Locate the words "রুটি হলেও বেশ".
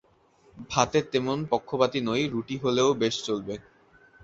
2.27-3.15